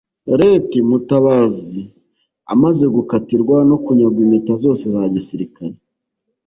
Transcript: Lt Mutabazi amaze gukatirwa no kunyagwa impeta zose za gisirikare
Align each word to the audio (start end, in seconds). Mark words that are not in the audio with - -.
Lt 0.39 0.71
Mutabazi 0.89 1.81
amaze 2.53 2.85
gukatirwa 2.95 3.57
no 3.69 3.77
kunyagwa 3.83 4.19
impeta 4.25 4.53
zose 4.63 4.83
za 4.93 5.03
gisirikare 5.13 5.75